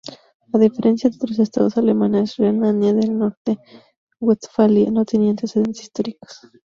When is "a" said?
0.51-0.57